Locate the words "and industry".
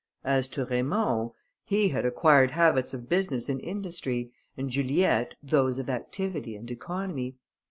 3.49-4.31